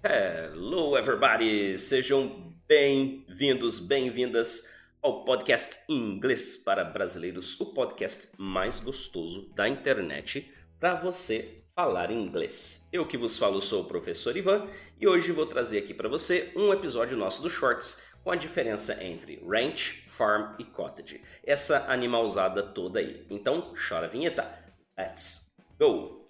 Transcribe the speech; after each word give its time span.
Hello, 0.00 0.96
everybody! 0.96 1.76
Sejam 1.76 2.54
bem-vindos, 2.68 3.80
bem-vindas 3.80 4.72
ao 5.02 5.24
podcast 5.24 5.80
Inglês 5.88 6.56
para 6.56 6.84
Brasileiros, 6.84 7.60
o 7.60 7.66
podcast 7.66 8.28
mais 8.38 8.78
gostoso 8.78 9.52
da 9.56 9.68
internet 9.68 10.54
para 10.78 10.94
você 10.94 11.64
falar 11.74 12.12
inglês. 12.12 12.88
Eu 12.92 13.04
que 13.08 13.18
vos 13.18 13.36
falo 13.36 13.60
sou 13.60 13.82
o 13.82 13.86
professor 13.86 14.36
Ivan 14.36 14.68
e 15.00 15.08
hoje 15.08 15.32
vou 15.32 15.46
trazer 15.46 15.78
aqui 15.78 15.92
para 15.92 16.08
você 16.08 16.52
um 16.54 16.72
episódio 16.72 17.16
nosso 17.16 17.42
do 17.42 17.50
Shorts 17.50 18.00
com 18.22 18.30
a 18.30 18.36
diferença 18.36 19.02
entre 19.02 19.42
ranch, 19.44 20.04
farm 20.06 20.54
e 20.60 20.64
cottage. 20.64 21.20
Essa 21.42 21.90
animalzada 21.90 22.62
toda 22.62 23.00
aí. 23.00 23.26
Então, 23.28 23.74
chora 23.88 24.06
a 24.06 24.08
vinheta. 24.08 24.48
Let's 24.96 25.56
go! 25.76 26.27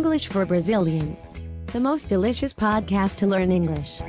English 0.00 0.28
for 0.28 0.46
Brazilians. 0.46 1.34
The 1.74 1.80
most 1.80 2.08
delicious 2.08 2.54
podcast 2.54 3.16
to 3.16 3.26
learn 3.26 3.52
English. 3.52 4.00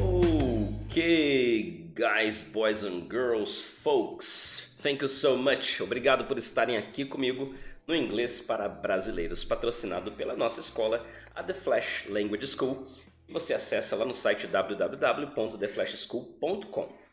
Ok, 0.00 1.90
guys, 1.94 2.40
boys 2.40 2.82
and 2.82 3.10
girls, 3.10 3.60
folks, 3.60 4.74
thank 4.80 5.02
you 5.02 5.08
so 5.08 5.36
much. 5.36 5.82
Obrigado 5.82 6.24
por 6.24 6.38
estarem 6.38 6.78
aqui 6.78 7.04
comigo 7.04 7.52
no 7.86 7.94
Inglês 7.94 8.40
para 8.40 8.70
Brasileiros, 8.70 9.44
patrocinado 9.44 10.12
pela 10.12 10.34
nossa 10.34 10.60
escola, 10.60 11.04
a 11.36 11.42
The 11.42 11.52
Flash 11.52 12.06
Language 12.08 12.46
School. 12.46 12.86
Você 13.28 13.52
acessa 13.52 13.94
lá 13.94 14.06
no 14.06 14.14
site 14.14 14.46
www.theflashschool.com. 14.46 17.07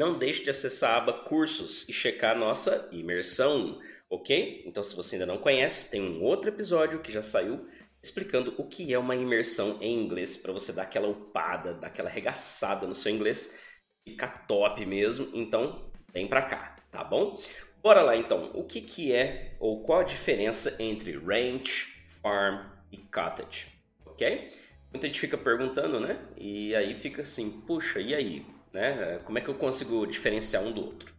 Não 0.00 0.18
deixe 0.18 0.42
de 0.42 0.48
acessar 0.48 0.94
a 0.94 0.96
aba 0.96 1.12
Cursos 1.12 1.86
e 1.86 1.92
checar 1.92 2.34
a 2.34 2.38
nossa 2.38 2.88
imersão, 2.90 3.78
ok? 4.08 4.62
Então, 4.64 4.82
se 4.82 4.96
você 4.96 5.16
ainda 5.16 5.26
não 5.26 5.36
conhece, 5.36 5.90
tem 5.90 6.00
um 6.00 6.22
outro 6.22 6.48
episódio 6.48 7.00
que 7.00 7.12
já 7.12 7.20
saiu 7.20 7.68
explicando 8.02 8.54
o 8.56 8.66
que 8.66 8.94
é 8.94 8.98
uma 8.98 9.14
imersão 9.14 9.76
em 9.78 10.02
inglês 10.02 10.38
para 10.38 10.54
você 10.54 10.72
dar 10.72 10.84
aquela 10.84 11.06
upada, 11.06 11.74
dar 11.74 11.88
aquela 11.88 12.08
regaçada 12.08 12.86
no 12.86 12.94
seu 12.94 13.12
inglês, 13.12 13.60
ficar 14.08 14.46
top 14.46 14.86
mesmo. 14.86 15.28
Então, 15.34 15.92
vem 16.10 16.26
para 16.26 16.44
cá, 16.44 16.76
tá 16.90 17.04
bom? 17.04 17.38
Bora 17.82 18.00
lá 18.00 18.16
então. 18.16 18.52
O 18.54 18.64
que 18.64 18.80
que 18.80 19.12
é 19.12 19.54
ou 19.60 19.82
qual 19.82 20.00
a 20.00 20.04
diferença 20.04 20.76
entre 20.78 21.12
ranch, 21.12 22.02
farm 22.22 22.70
e 22.90 22.96
cottage, 22.96 23.66
ok? 24.06 24.50
Muita 24.90 25.08
gente 25.08 25.20
fica 25.20 25.36
perguntando, 25.36 26.00
né? 26.00 26.26
E 26.38 26.74
aí 26.74 26.94
fica 26.94 27.20
assim, 27.20 27.50
puxa, 27.50 28.00
e 28.00 28.14
aí? 28.14 28.59
Né? 28.72 29.20
Como 29.24 29.38
é 29.38 29.40
que 29.40 29.48
eu 29.48 29.54
consigo 29.54 30.06
diferenciar 30.06 30.62
um 30.62 30.72
do 30.72 30.84
outro? 30.84 31.14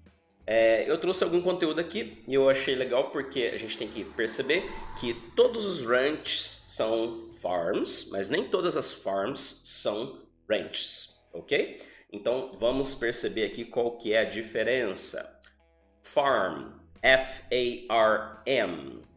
É, 0.45 0.89
eu 0.89 0.97
trouxe 0.97 1.23
algum 1.23 1.41
conteúdo 1.41 1.79
aqui 1.79 2.23
e 2.27 2.33
eu 2.33 2.49
achei 2.49 2.75
legal 2.75 3.11
porque 3.11 3.51
a 3.53 3.57
gente 3.57 3.77
tem 3.77 3.87
que 3.87 4.03
perceber 4.03 4.63
que 4.99 5.13
todos 5.35 5.65
os 5.65 5.85
ranches 5.85 6.63
são 6.67 7.29
farms, 7.41 8.09
mas 8.11 8.29
nem 8.29 8.47
todas 8.47 8.75
as 8.75 8.91
farms 8.91 9.61
são 9.63 10.23
ranches, 10.49 11.21
ok? 11.31 11.79
Então 12.11 12.57
vamos 12.59 12.93
perceber 12.93 13.45
aqui 13.45 13.63
qual 13.63 13.97
que 13.97 14.13
é 14.13 14.19
a 14.19 14.25
diferença. 14.25 15.39
Farm, 16.01 16.71
F-A-R-M. 17.01 17.91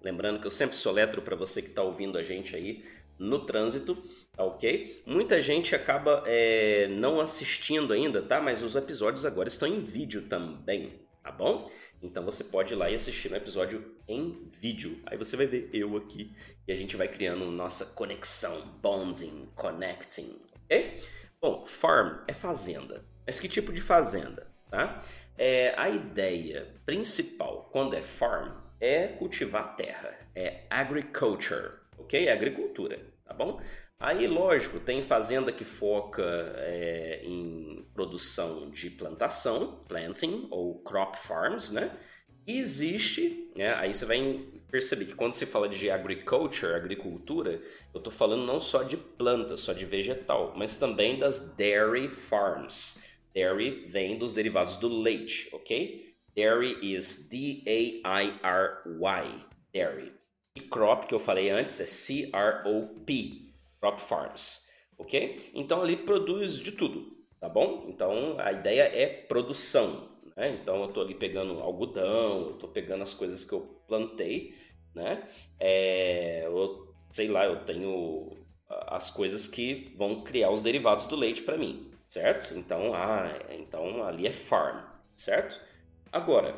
Lembrando 0.02 0.40
que 0.40 0.46
eu 0.46 0.50
sempre 0.50 0.76
soletro 0.76 1.22
para 1.22 1.34
você 1.34 1.60
que 1.62 1.68
está 1.68 1.82
ouvindo 1.82 2.16
a 2.18 2.22
gente 2.22 2.54
aí 2.54 2.84
no 3.24 3.40
trânsito, 3.40 3.96
tá 4.32 4.44
ok? 4.44 5.02
Muita 5.06 5.40
gente 5.40 5.74
acaba 5.74 6.22
é, 6.26 6.88
não 6.88 7.20
assistindo 7.20 7.92
ainda, 7.92 8.22
tá? 8.22 8.40
Mas 8.40 8.62
os 8.62 8.76
episódios 8.76 9.24
agora 9.24 9.48
estão 9.48 9.66
em 9.66 9.80
vídeo 9.80 10.22
também, 10.28 10.92
tá 11.22 11.32
bom? 11.32 11.70
Então 12.02 12.22
você 12.24 12.44
pode 12.44 12.74
ir 12.74 12.76
lá 12.76 12.90
e 12.90 12.94
assistir 12.94 13.30
no 13.30 13.36
episódio 13.36 13.96
em 14.06 14.48
vídeo. 14.52 15.00
Aí 15.06 15.16
você 15.16 15.36
vai 15.36 15.46
ver 15.46 15.70
eu 15.72 15.96
aqui 15.96 16.30
e 16.68 16.72
a 16.72 16.76
gente 16.76 16.96
vai 16.96 17.08
criando 17.08 17.46
nossa 17.46 17.86
conexão, 17.86 18.60
bonding, 18.82 19.48
connecting, 19.54 20.38
ok? 20.64 21.02
Bom, 21.40 21.66
farm 21.66 22.18
é 22.28 22.34
fazenda. 22.34 23.04
Mas 23.26 23.40
que 23.40 23.48
tipo 23.48 23.72
de 23.72 23.80
fazenda, 23.80 24.46
tá? 24.70 25.02
É, 25.36 25.74
a 25.76 25.88
ideia 25.88 26.74
principal 26.84 27.68
quando 27.72 27.94
é 27.94 28.02
farm 28.02 28.52
é 28.80 29.08
cultivar 29.08 29.74
terra, 29.76 30.14
é 30.34 30.64
agriculture, 30.68 31.72
ok? 31.96 32.26
É 32.26 32.32
agricultura, 32.32 33.00
tá 33.24 33.32
bom? 33.32 33.60
Aí, 33.98 34.26
lógico, 34.26 34.80
tem 34.80 35.02
fazenda 35.02 35.50
que 35.52 35.64
foca 35.64 36.22
é, 36.58 37.22
em 37.24 37.86
produção 37.94 38.70
de 38.70 38.90
plantação, 38.90 39.80
planting, 39.88 40.46
ou 40.50 40.82
crop 40.82 41.16
farms, 41.16 41.70
né? 41.70 41.90
E 42.46 42.58
existe, 42.58 43.50
né? 43.56 43.72
Aí 43.74 43.94
você 43.94 44.04
vai 44.04 44.44
perceber 44.70 45.06
que 45.06 45.14
quando 45.14 45.32
se 45.32 45.46
fala 45.46 45.68
de 45.68 45.90
agriculture, 45.90 46.74
agricultura, 46.74 47.62
eu 47.94 47.98
estou 47.98 48.12
falando 48.12 48.44
não 48.44 48.60
só 48.60 48.82
de 48.82 48.98
planta, 48.98 49.56
só 49.56 49.72
de 49.72 49.86
vegetal, 49.86 50.52
mas 50.54 50.76
também 50.76 51.18
das 51.18 51.54
dairy 51.56 52.08
farms. 52.08 53.02
Dairy 53.34 53.86
vem 53.88 54.18
dos 54.18 54.34
derivados 54.34 54.76
do 54.76 54.88
leite, 54.88 55.48
ok? 55.52 56.14
Dairy 56.36 56.76
is 56.82 57.28
D-A-I-R-Y, 57.28 58.04
dairy. 59.72 60.12
E 60.56 60.60
crop, 60.60 61.06
que 61.06 61.14
eu 61.14 61.18
falei 61.18 61.50
antes, 61.50 61.80
é 61.80 61.86
C-R-O-P, 61.86 63.52
crop 63.80 64.00
farms, 64.00 64.70
ok? 64.96 65.50
Então 65.52 65.82
ali 65.82 65.96
produz 65.96 66.58
de 66.58 66.70
tudo, 66.70 67.12
tá 67.40 67.48
bom? 67.48 67.86
Então 67.88 68.36
a 68.38 68.52
ideia 68.52 68.82
é 68.82 69.06
produção, 69.06 70.08
né? 70.36 70.50
Então 70.50 70.80
eu 70.82 70.88
estou 70.88 71.02
ali 71.02 71.14
pegando 71.14 71.58
algodão, 71.58 72.52
estou 72.52 72.68
pegando 72.68 73.02
as 73.02 73.12
coisas 73.12 73.44
que 73.44 73.52
eu 73.52 73.62
plantei, 73.88 74.54
né? 74.94 75.28
É, 75.58 76.46
eu, 76.46 76.94
sei 77.10 77.26
lá, 77.26 77.46
eu 77.46 77.64
tenho 77.64 78.30
as 78.68 79.10
coisas 79.10 79.48
que 79.48 79.92
vão 79.96 80.22
criar 80.22 80.50
os 80.50 80.62
derivados 80.62 81.06
do 81.06 81.16
leite 81.16 81.42
para 81.42 81.58
mim, 81.58 81.90
certo? 82.06 82.56
Então, 82.56 82.94
ah, 82.94 83.28
então 83.50 84.04
ali 84.04 84.28
é 84.28 84.32
farm, 84.32 84.84
certo? 85.16 85.60
Agora, 86.12 86.54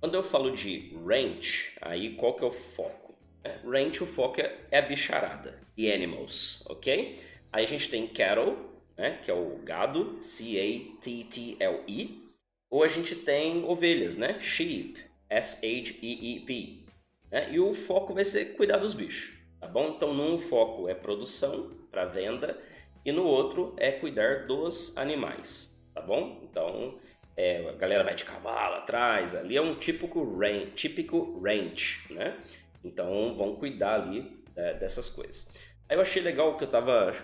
quando 0.00 0.14
eu 0.14 0.22
falo 0.22 0.50
de 0.52 0.96
ranch, 1.06 1.76
aí 1.82 2.14
qual 2.16 2.34
que 2.34 2.42
é 2.42 2.46
o 2.46 2.50
foco? 2.52 3.09
É, 3.42 3.58
ranch, 3.64 4.02
o 4.02 4.06
foco 4.06 4.40
é, 4.40 4.78
a 4.78 4.82
bicharada, 4.82 5.58
e 5.76 5.90
animals, 5.90 6.64
ok? 6.68 7.18
Aí 7.52 7.64
a 7.64 7.68
gente 7.68 7.88
tem 7.88 8.06
cattle, 8.06 8.56
né, 8.96 9.18
que 9.22 9.30
é 9.30 9.34
o 9.34 9.58
gado, 9.64 10.18
C-A-T-T-L-E, 10.20 12.22
ou 12.70 12.84
a 12.84 12.88
gente 12.88 13.16
tem 13.16 13.64
ovelhas, 13.64 14.16
né, 14.16 14.38
sheep, 14.40 14.98
S-H-E-E-P, 15.28 16.84
né? 17.30 17.50
e 17.50 17.58
o 17.58 17.72
foco 17.72 18.12
vai 18.12 18.24
ser 18.24 18.56
cuidar 18.56 18.76
dos 18.76 18.94
bichos, 18.94 19.38
tá 19.58 19.66
bom? 19.66 19.94
Então, 19.96 20.12
num 20.12 20.38
foco 20.38 20.88
é 20.88 20.94
produção 20.94 21.70
para 21.90 22.04
venda, 22.04 22.60
e 23.04 23.12
no 23.12 23.24
outro 23.24 23.74
é 23.78 23.90
cuidar 23.90 24.46
dos 24.46 24.96
animais, 24.96 25.74
tá 25.94 26.02
bom? 26.02 26.40
Então, 26.42 26.98
é, 27.36 27.66
a 27.68 27.72
galera 27.72 28.04
vai 28.04 28.14
de 28.14 28.24
cavalo 28.24 28.76
atrás, 28.76 29.34
ali 29.34 29.56
é 29.56 29.62
um 29.62 29.74
típico 29.74 30.22
ranch, 30.38 30.72
típico 30.74 31.40
ranch, 31.40 32.12
né? 32.12 32.36
Então 32.84 33.34
vão 33.36 33.56
cuidar 33.56 33.94
ali 33.94 34.42
é, 34.56 34.74
dessas 34.74 35.08
coisas. 35.08 35.48
Aí 35.88 35.96
eu 35.96 36.00
achei 36.00 36.22
legal 36.22 36.56
que 36.56 36.64
eu 36.64 36.66
estava 36.66 37.14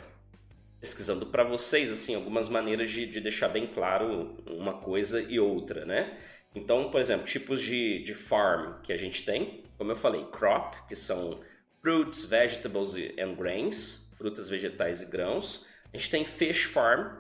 pesquisando 0.81 1.27
para 1.27 1.43
vocês 1.43 1.91
assim 1.91 2.15
algumas 2.15 2.49
maneiras 2.49 2.91
de, 2.91 3.06
de, 3.06 3.21
deixar 3.21 3.49
bem 3.49 3.67
claro 3.67 4.37
uma 4.47 4.75
coisa 4.75 5.21
e 5.21 5.41
outra, 5.41 5.84
né? 5.84 6.17
Então, 6.55 6.91
por 6.91 7.00
exemplo, 7.00 7.27
tipos 7.27 7.61
de, 7.61 8.03
de 8.03 8.15
farm 8.15 8.81
que 8.83 8.93
a 8.93 8.97
gente 8.97 9.25
tem, 9.25 9.65
como 9.77 9.93
eu 9.93 9.97
falei, 9.97 10.25
crop, 10.27 10.75
que 10.89 10.97
são 10.97 11.41
fruits, 11.82 12.25
vegetables 12.25 12.97
and 13.19 13.35
grains, 13.35 14.11
frutas, 14.17 14.49
vegetais 14.49 15.03
e 15.03 15.06
grãos. 15.06 15.67
A 15.93 15.97
gente 15.97 16.11
tem 16.11 16.25
fish 16.25 16.64
farm, 16.64 17.14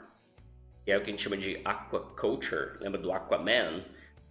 que 0.84 0.90
é 0.90 0.96
o 0.96 1.02
que 1.02 1.10
a 1.10 1.12
gente 1.12 1.22
chama 1.22 1.36
de 1.36 1.60
aquaculture, 1.64 2.78
lembra 2.80 3.00
do 3.00 3.12
Aquaman? 3.12 3.84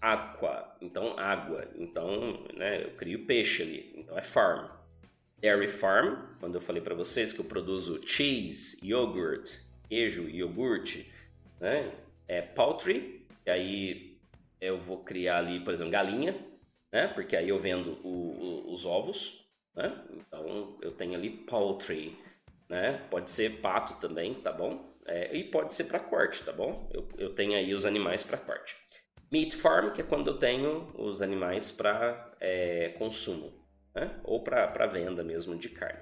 Aqua, 0.07 0.78
então 0.80 1.18
água, 1.18 1.68
então 1.75 2.46
né, 2.54 2.84
eu 2.84 2.92
crio 2.92 3.25
peixe 3.25 3.63
ali, 3.63 3.92
então 3.98 4.16
é 4.16 4.22
farm. 4.22 4.69
Dairy 5.40 5.68
farm, 5.68 6.13
quando 6.40 6.54
eu 6.54 6.62
falei 6.62 6.80
para 6.80 6.94
vocês 6.94 7.34
que 7.34 7.42
eu 7.42 7.46
produzo 7.46 8.00
cheese, 8.07 8.78
yogurt, 8.88 9.57
queijo 9.90 10.30
iogurte, 10.30 11.12
né? 11.60 11.92
É 12.28 12.40
poultry, 12.40 13.25
e 13.48 13.50
aí 13.50 14.19
eu 14.62 14.80
vou 14.80 15.04
criar 15.04 15.40
ali, 15.40 15.60
por 15.60 15.74
exemplo, 15.74 15.92
galinha, 15.92 16.36
né? 16.92 17.07
Porque 17.07 17.36
aí 17.36 17.50
eu 17.50 17.57
vendo 17.57 17.98
o, 18.04 18.68
o, 18.68 18.74
os 18.74 18.86
ovos, 18.86 19.44
né? 19.75 19.92
Então 20.12 20.78
eu 20.84 20.92
tenho 20.92 21.16
ali 21.16 21.31
poultry, 21.31 22.16
né? 22.69 23.04
Pode 23.10 23.31
ser 23.31 23.60
pato 23.60 23.96
também, 23.96 24.36
tá 24.36 24.52
bom? 24.52 24.96
É, 25.07 25.36
e 25.36 25.46
pode 25.46 25.74
ser 25.74 25.86
para 25.86 26.00
corte, 26.00 26.44
tá 26.44 26.52
bom? 26.52 26.88
Eu, 26.94 27.07
eu 27.18 27.34
tenho 27.34 27.56
aí 27.57 27.74
os 27.74 27.88
animais 27.88 28.24
para 28.24 28.38
corte. 28.38 28.75
Meat 29.31 29.56
farm, 29.56 29.92
que 29.92 30.01
é 30.01 30.04
quando 30.04 30.27
eu 30.27 30.38
tenho 30.38 30.92
os 30.98 31.22
animais 31.22 31.72
para 31.72 32.31
é, 32.39 32.89
consumo. 32.98 33.51
né? 33.94 34.12
ou 34.24 34.44
para 34.44 34.86
venda 34.86 35.24
mesmo 35.24 35.56
de 35.56 35.69
carne. 35.69 36.00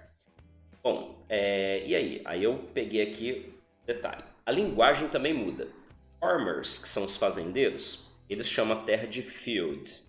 Bom, 0.81 1.23
é, 1.29 1.83
e 1.85 1.95
aí? 1.95 2.21
Aí 2.25 2.43
eu 2.43 2.57
peguei 2.73 3.01
aqui 3.01 3.53
detalhe. 3.85 4.23
A 4.45 4.51
linguagem 4.51 5.07
também 5.07 5.33
muda. 5.33 5.67
Farmers, 6.19 6.77
que 6.77 6.89
são 6.89 7.05
os 7.05 7.15
fazendeiros, 7.15 8.05
eles 8.29 8.47
chamam 8.47 8.77
a 8.77 8.81
terra 8.83 9.07
de 9.07 9.21
field? 9.21 10.01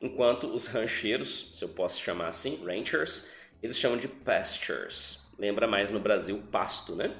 Enquanto 0.00 0.46
os 0.46 0.66
rancheiros, 0.66 1.52
se 1.56 1.64
eu 1.64 1.68
posso 1.68 2.00
chamar 2.00 2.28
assim, 2.28 2.64
ranchers, 2.64 3.28
eles 3.62 3.76
chamam 3.76 3.98
de 3.98 4.08
pastures. 4.08 5.20
Lembra 5.38 5.66
mais 5.66 5.90
no 5.90 6.00
Brasil 6.00 6.42
pasto, 6.50 6.94
né? 6.94 7.16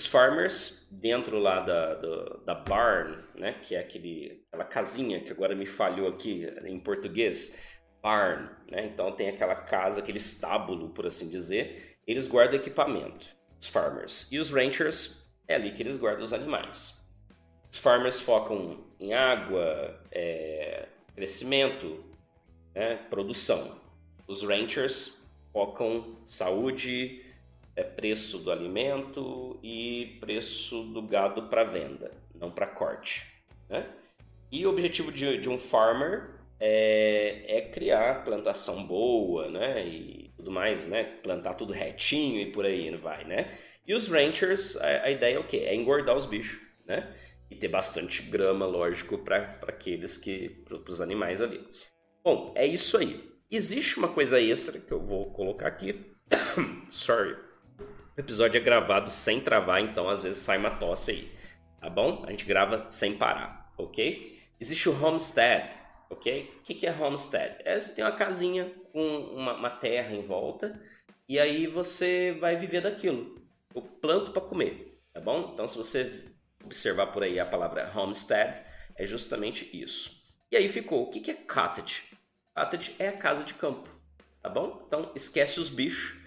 Os 0.00 0.06
farmers, 0.06 0.88
dentro 0.90 1.38
lá 1.38 1.60
da, 1.60 1.94
da, 1.94 2.24
da 2.46 2.54
barn, 2.54 3.18
né? 3.34 3.52
Que 3.62 3.74
é 3.74 3.80
aquele, 3.80 4.42
aquela 4.48 4.64
casinha 4.64 5.20
que 5.20 5.30
agora 5.30 5.54
me 5.54 5.66
falhou 5.66 6.08
aqui 6.08 6.46
em 6.64 6.80
português, 6.80 7.60
barn, 8.02 8.48
né? 8.70 8.86
Então 8.86 9.12
tem 9.12 9.28
aquela 9.28 9.54
casa, 9.54 10.00
aquele 10.00 10.16
estábulo, 10.16 10.88
por 10.88 11.06
assim 11.06 11.28
dizer. 11.28 11.98
Eles 12.06 12.26
guardam 12.26 12.58
equipamento, 12.58 13.26
os 13.60 13.66
farmers. 13.66 14.26
E 14.32 14.38
os 14.38 14.48
ranchers, 14.48 15.22
é 15.46 15.54
ali 15.54 15.70
que 15.70 15.82
eles 15.82 15.98
guardam 15.98 16.24
os 16.24 16.32
animais. 16.32 16.98
Os 17.70 17.76
farmers 17.76 18.18
focam 18.18 18.82
em 18.98 19.12
água, 19.12 20.00
é, 20.10 20.88
crescimento, 21.14 22.02
né? 22.74 22.96
produção. 23.10 23.78
Os 24.26 24.42
ranchers 24.42 25.28
focam 25.52 26.16
saúde, 26.24 27.22
é, 27.80 27.84
preço 27.84 28.38
do 28.38 28.50
alimento 28.50 29.58
e 29.62 30.18
preço 30.20 30.82
do 30.84 31.02
gado 31.02 31.48
para 31.48 31.64
venda, 31.64 32.12
não 32.34 32.50
para 32.50 32.66
corte. 32.66 33.26
Né? 33.68 33.86
E 34.52 34.66
o 34.66 34.70
objetivo 34.70 35.10
de, 35.10 35.38
de 35.38 35.48
um 35.48 35.58
farmer 35.58 36.38
é, 36.58 37.44
é, 37.46 37.60
criar 37.62 38.22
plantação 38.22 38.86
boa, 38.86 39.48
né? 39.48 39.86
E 39.86 40.30
tudo 40.36 40.50
mais, 40.50 40.86
né? 40.86 41.04
Plantar 41.22 41.54
tudo 41.54 41.72
retinho 41.72 42.40
e 42.40 42.52
por 42.52 42.66
aí 42.66 42.94
vai, 42.96 43.24
né? 43.24 43.56
E 43.86 43.94
os 43.94 44.08
ranchers, 44.08 44.76
a, 44.76 45.04
a 45.04 45.10
ideia 45.10 45.36
é 45.36 45.38
o 45.38 45.46
quê? 45.46 45.58
É 45.58 45.74
engordar 45.74 46.16
os 46.16 46.26
bichos, 46.26 46.60
né? 46.84 47.14
E 47.50 47.56
ter 47.56 47.68
bastante 47.68 48.22
grama, 48.22 48.66
lógico, 48.66 49.18
para 49.18 49.58
aqueles 49.68 50.18
que. 50.18 50.50
para 50.66 50.76
os 50.76 51.00
animais 51.00 51.40
ali. 51.40 51.66
Bom, 52.22 52.52
é 52.54 52.66
isso 52.66 52.98
aí. 52.98 53.30
Existe 53.50 53.98
uma 53.98 54.08
coisa 54.08 54.38
extra 54.40 54.78
que 54.78 54.92
eu 54.92 55.00
vou 55.00 55.32
colocar 55.32 55.66
aqui. 55.66 56.14
Sorry. 56.90 57.49
O 58.20 58.22
episódio 58.22 58.58
é 58.58 58.60
gravado 58.60 59.08
sem 59.08 59.40
travar, 59.40 59.80
então 59.80 60.06
às 60.06 60.24
vezes 60.24 60.42
sai 60.42 60.58
uma 60.58 60.72
tosse 60.72 61.10
aí. 61.10 61.32
Tá 61.80 61.88
bom? 61.88 62.22
A 62.26 62.30
gente 62.30 62.44
grava 62.44 62.84
sem 62.86 63.16
parar, 63.16 63.72
ok? 63.78 64.38
Existe 64.60 64.90
o 64.90 65.02
homestead, 65.02 65.74
ok? 66.10 66.54
O 66.58 66.62
que 66.62 66.86
é 66.86 66.92
homestead? 66.92 67.56
É 67.64 67.80
você 67.80 67.94
tem 67.94 68.04
uma 68.04 68.12
casinha 68.12 68.70
com 68.92 69.00
uma, 69.00 69.54
uma 69.54 69.70
terra 69.70 70.14
em 70.14 70.20
volta 70.20 70.78
e 71.26 71.40
aí 71.40 71.66
você 71.66 72.36
vai 72.38 72.56
viver 72.56 72.82
daquilo. 72.82 73.42
Eu 73.74 73.80
planto 73.80 74.32
para 74.32 74.42
comer, 74.42 75.00
tá 75.14 75.20
bom? 75.22 75.52
Então 75.54 75.66
se 75.66 75.78
você 75.78 76.26
observar 76.62 77.06
por 77.06 77.22
aí 77.22 77.40
a 77.40 77.46
palavra 77.46 77.90
homestead, 77.96 78.60
é 78.96 79.06
justamente 79.06 79.66
isso. 79.72 80.22
E 80.52 80.58
aí 80.58 80.68
ficou, 80.68 81.04
o 81.04 81.10
que 81.10 81.30
é 81.30 81.34
cottage? 81.34 82.02
Cottage 82.54 82.94
é 82.98 83.08
a 83.08 83.16
casa 83.16 83.44
de 83.44 83.54
campo, 83.54 83.88
tá 84.42 84.50
bom? 84.50 84.84
Então 84.86 85.10
esquece 85.14 85.58
os 85.58 85.70
bichos 85.70 86.19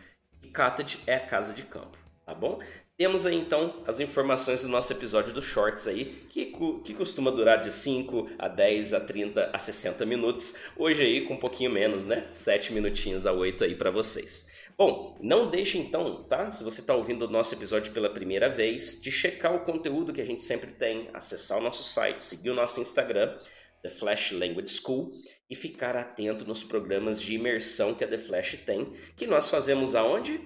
cottage 0.53 1.00
é 1.07 1.15
a 1.15 1.19
casa 1.19 1.53
de 1.53 1.63
campo, 1.63 1.97
tá 2.25 2.33
bom? 2.33 2.59
Temos 2.95 3.25
aí 3.25 3.35
então 3.35 3.83
as 3.88 4.00
informações 4.00 4.61
do 4.61 4.69
nosso 4.69 4.94
episódio 4.94 5.33
do 5.33 5.41
Shorts 5.41 5.88
aí, 5.88 6.25
que, 6.29 6.53
que 6.83 6.94
costuma 6.94 7.31
durar 7.31 7.59
de 7.59 7.71
5 7.71 8.29
a 8.38 8.47
10 8.47 8.94
a 8.94 9.01
30 9.01 9.50
a 9.51 9.57
60 9.57 10.05
minutos. 10.05 10.55
Hoje 10.77 11.01
aí 11.01 11.21
com 11.21 11.33
um 11.33 11.39
pouquinho 11.39 11.71
menos, 11.71 12.05
né? 12.05 12.27
7 12.29 12.71
minutinhos 12.71 13.25
a 13.25 13.33
8 13.33 13.63
aí 13.63 13.75
para 13.75 13.89
vocês. 13.89 14.51
Bom, 14.77 15.17
não 15.21 15.50
deixe 15.50 15.77
então, 15.77 16.23
tá? 16.23 16.50
Se 16.51 16.63
você 16.63 16.81
está 16.81 16.95
ouvindo 16.95 17.25
o 17.25 17.29
nosso 17.29 17.53
episódio 17.56 17.91
pela 17.91 18.09
primeira 18.09 18.47
vez, 18.47 19.01
de 19.01 19.11
checar 19.11 19.56
o 19.56 19.61
conteúdo 19.61 20.13
que 20.13 20.21
a 20.21 20.25
gente 20.25 20.44
sempre 20.44 20.71
tem, 20.71 21.09
acessar 21.13 21.57
o 21.57 21.61
nosso 21.61 21.83
site, 21.83 22.23
seguir 22.23 22.51
o 22.51 22.56
nosso 22.56 22.79
Instagram 22.79 23.38
The 23.83 23.89
Flash 23.89 24.31
Language 24.31 24.69
School 24.69 25.12
e 25.50 25.56
ficar 25.56 25.95
atento 25.97 26.45
nos 26.45 26.63
programas 26.63 27.21
de 27.21 27.35
imersão 27.35 27.94
que 27.94 28.03
a 28.03 28.07
The 28.07 28.18
Flash 28.18 28.57
tem, 28.65 28.94
que 29.15 29.27
nós 29.27 29.50
fazemos 29.50 29.94
aonde? 29.94 30.39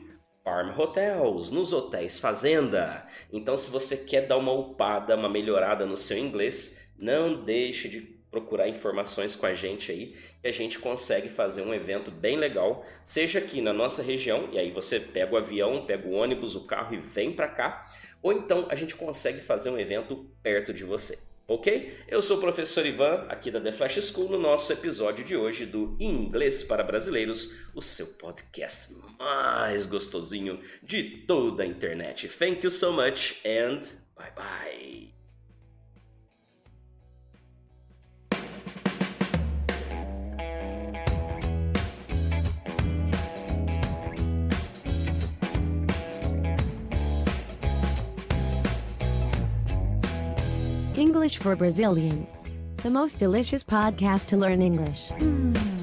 Farm 0.44 0.78
Hotels, 0.78 1.51
nos 1.51 1.72
hotéis 1.72 2.18
fazenda. 2.18 3.06
Então, 3.31 3.56
se 3.56 3.69
você 3.69 3.95
quer 3.95 4.25
dar 4.25 4.38
uma 4.38 4.54
upada, 4.54 5.16
uma 5.16 5.30
melhorada 5.30 5.86
no 5.86 5.95
seu 5.95 6.18
inglês, 6.18 6.89
não 6.98 7.44
deixe 7.44 7.88
de 7.88 8.01
procurar 8.31 8.68
informações 8.68 9.36
com 9.36 9.45
a 9.45 9.54
gente 9.54 9.92
aí, 9.92 10.16
que 10.42 10.48
a 10.48 10.51
gente 10.51 10.80
consegue 10.80 11.30
fazer 11.30 11.62
um 11.62 11.74
evento 11.74 12.10
bem 12.10 12.38
legal, 12.38 12.84
seja 13.04 13.39
aqui 13.39 13.62
na 13.62 13.72
nossa 13.72 14.01
região, 14.01 14.50
e 14.51 14.57
aí 14.57 14.72
você 14.72 15.00
pega 15.00 15.34
o 15.34 15.38
avião, 15.38 15.86
pega 15.86 16.07
o 16.07 16.13
ônibus, 16.13 16.56
o 16.56 16.66
carro 16.66 16.95
e 16.95 16.98
vem 16.98 17.34
para 17.34 17.48
cá, 17.48 17.86
ou 18.22 18.34
então 18.34 18.66
a 18.69 18.75
gente 18.75 18.95
consegue 18.95 19.42
fazer 19.42 19.69
um 19.69 19.80
evento 19.80 20.30
perto 20.42 20.74
de 20.74 20.84
você 20.84 21.19
ok? 21.48 21.98
Eu 22.08 22.22
sou 22.22 22.38
o 22.38 22.42
professor 22.42 22.86
Ivan, 22.86 23.26
aqui 23.30 23.50
da 23.50 23.62
The 23.62 23.72
Flash 23.72 24.02
School, 24.12 24.30
no 24.30 24.40
nosso 24.40 24.72
episódio 24.74 25.24
de 25.24 25.36
hoje 25.36 25.66
do 25.66 25.96
Inglês 26.00 26.64
para 26.64 26.84
Brasileiros, 26.84 27.56
o 27.74 27.82
seu 27.82 28.08
podcast 28.08 28.94
mais 29.18 29.86
gostosinho 29.86 30.60
de 30.84 31.04
toda 31.26 31.64
a 31.64 31.66
internet. 31.66 32.28
Thank 32.28 32.64
you 32.64 32.72
so 32.72 32.92
much 32.92 33.36
and 33.46 33.80
bye 34.16 34.32
bye. 34.36 35.17
English 51.27 51.44
for 51.44 51.57
Brazilians. 51.57 52.45
The 52.83 52.89
most 52.89 53.19
delicious 53.19 53.62
podcast 53.62 54.27
to 54.27 54.38
learn 54.38 54.62
English. 54.62 55.09
Hmm. 55.09 55.76